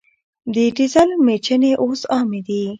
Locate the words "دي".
2.47-2.63